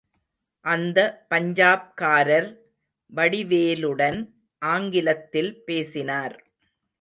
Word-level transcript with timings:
அந்த 0.65 0.99
பஞ்சாப்காரர் 1.29 2.49
வடிவேலுடன் 3.11 4.19
ஆங்கிலத்தில் 4.61 5.63
பேசினார். 5.63 6.35